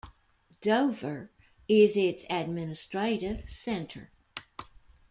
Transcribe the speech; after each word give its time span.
Dover 0.61 1.29
is 1.67 1.95
its 1.95 2.25
administrative 2.27 3.47
centre. 3.51 4.09